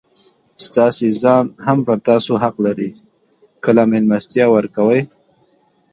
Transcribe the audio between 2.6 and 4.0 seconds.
لري؛ کله